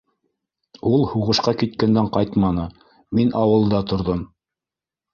-Ул 0.91 1.05
һуғышҡа 1.11 1.53
киткәндән 1.59 2.11
ҡайтманы, 2.17 2.67
мин 3.21 3.33
ауылда 3.45 3.87
торҙом. 3.93 4.29